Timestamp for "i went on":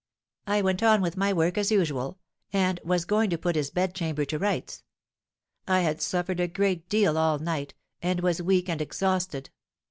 0.47-1.03